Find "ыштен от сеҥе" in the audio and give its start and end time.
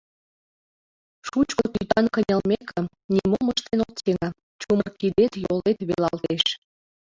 3.53-4.29